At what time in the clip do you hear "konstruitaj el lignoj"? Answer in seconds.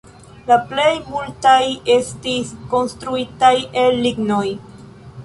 2.71-4.47